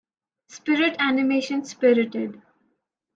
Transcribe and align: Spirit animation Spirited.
Spirit 0.47 0.95
animation 0.97 1.63
Spirited. 1.63 2.41